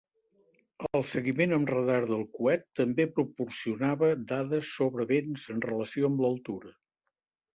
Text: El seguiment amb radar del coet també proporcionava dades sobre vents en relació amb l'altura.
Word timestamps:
El 0.99 1.03
seguiment 1.09 1.51
amb 1.57 1.69
radar 1.73 1.97
del 2.11 2.23
coet 2.37 2.63
també 2.79 3.05
proporcionava 3.19 4.09
dades 4.33 4.71
sobre 4.79 5.05
vents 5.13 5.47
en 5.57 5.61
relació 5.69 6.09
amb 6.13 6.25
l'altura. 6.25 6.75